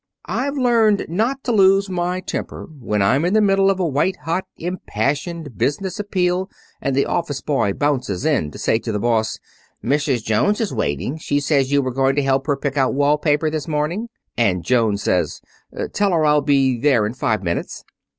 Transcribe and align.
"'I've 0.25 0.57
learned 0.57 1.05
not 1.09 1.43
to 1.43 1.51
lose 1.51 1.87
my 1.87 2.21
temper 2.21 2.67
when 2.79 3.03
I'm 3.03 3.23
in 3.23 3.35
the 3.35 3.39
middle 3.39 3.69
of 3.69 3.79
a 3.79 3.85
white 3.87 4.15
hot, 4.25 4.45
impassioned 4.57 5.59
business 5.59 5.99
appeal 5.99 6.49
and 6.81 6.95
the 6.95 7.05
office 7.05 7.39
boy 7.39 7.73
bounces 7.73 8.25
in 8.25 8.49
to 8.49 8.57
say 8.57 8.79
to 8.79 8.91
the 8.91 8.97
boss: 8.97 9.37
"Mrs. 9.85 10.23
Jones 10.23 10.59
is 10.59 10.73
waiting. 10.73 11.19
She 11.19 11.39
says 11.39 11.71
you 11.71 11.83
were 11.83 11.93
going 11.93 12.15
to 12.15 12.23
help 12.23 12.47
her 12.47 12.57
pick 12.57 12.77
out 12.77 12.95
wall 12.95 13.19
paper 13.19 13.51
this 13.51 13.67
morning;" 13.67 14.09
and 14.35 14.65
Jones 14.65 15.03
says, 15.03 15.39
"Tell 15.93 16.13
her 16.13 16.25
I'll 16.25 16.41
be 16.41 16.79
there 16.79 17.05
in 17.05 17.13
five 17.13 17.43
minutes."' 17.43 17.83